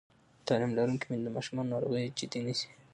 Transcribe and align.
تعلیم 0.47 0.71
لرونکې 0.77 1.05
میندې 1.07 1.23
د 1.29 1.33
ماشومانو 1.35 1.71
ناروغي 1.73 2.05
جدي 2.17 2.39
نیسي. 2.45 2.67